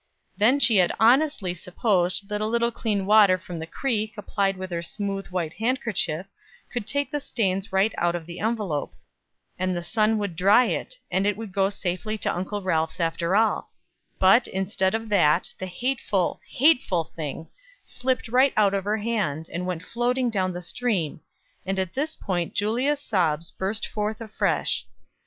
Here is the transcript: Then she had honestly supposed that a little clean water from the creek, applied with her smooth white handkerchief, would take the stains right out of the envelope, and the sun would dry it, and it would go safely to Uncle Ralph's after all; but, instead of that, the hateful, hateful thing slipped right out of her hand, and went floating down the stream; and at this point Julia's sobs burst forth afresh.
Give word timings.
Then 0.35 0.59
she 0.59 0.77
had 0.77 0.91
honestly 0.99 1.53
supposed 1.53 2.27
that 2.27 2.41
a 2.41 2.47
little 2.47 2.71
clean 2.71 3.05
water 3.05 3.37
from 3.37 3.59
the 3.59 3.67
creek, 3.67 4.15
applied 4.17 4.57
with 4.57 4.71
her 4.71 4.81
smooth 4.81 5.27
white 5.27 5.53
handkerchief, 5.53 6.25
would 6.73 6.87
take 6.87 7.11
the 7.11 7.19
stains 7.19 7.71
right 7.71 7.93
out 7.99 8.15
of 8.15 8.25
the 8.25 8.39
envelope, 8.39 8.95
and 9.59 9.75
the 9.75 9.83
sun 9.83 10.17
would 10.17 10.35
dry 10.35 10.65
it, 10.65 10.95
and 11.11 11.27
it 11.27 11.37
would 11.37 11.51
go 11.51 11.69
safely 11.69 12.17
to 12.17 12.35
Uncle 12.35 12.63
Ralph's 12.63 12.99
after 12.99 13.35
all; 13.35 13.69
but, 14.17 14.47
instead 14.47 14.95
of 14.95 15.07
that, 15.09 15.53
the 15.59 15.67
hateful, 15.67 16.41
hateful 16.49 17.11
thing 17.15 17.49
slipped 17.85 18.27
right 18.27 18.53
out 18.57 18.73
of 18.73 18.83
her 18.85 18.97
hand, 18.97 19.47
and 19.53 19.67
went 19.67 19.83
floating 19.85 20.31
down 20.31 20.51
the 20.51 20.63
stream; 20.63 21.21
and 21.63 21.77
at 21.77 21.93
this 21.93 22.15
point 22.15 22.55
Julia's 22.55 22.99
sobs 23.01 23.51
burst 23.51 23.85
forth 23.87 24.19
afresh. 24.19 24.87